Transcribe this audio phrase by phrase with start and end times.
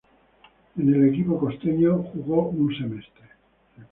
[0.79, 3.23] En el equipo costeño, jugó por un semestre.